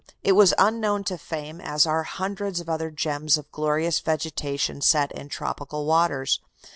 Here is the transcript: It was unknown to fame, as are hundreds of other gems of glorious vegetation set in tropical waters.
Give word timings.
It 0.23 0.31
was 0.31 0.51
unknown 0.57 1.03
to 1.03 1.17
fame, 1.19 1.61
as 1.61 1.85
are 1.85 2.01
hundreds 2.01 2.59
of 2.59 2.67
other 2.67 2.89
gems 2.89 3.37
of 3.37 3.51
glorious 3.51 3.99
vegetation 3.99 4.81
set 4.81 5.11
in 5.11 5.29
tropical 5.29 5.85
waters. 5.85 6.39